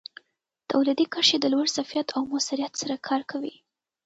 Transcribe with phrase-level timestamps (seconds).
[0.71, 3.55] تولیدي کرښې د لوړ ظرفیت او موثریت سره کار کوي.